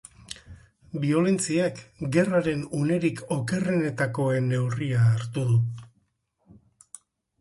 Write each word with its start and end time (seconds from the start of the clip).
Biolentziak 1.03 1.81
gerraren 2.15 2.63
unerik 2.79 3.21
okerrenetakoen 3.37 4.49
neurria 4.55 5.05
hartu 5.13 5.45
du. 5.51 5.63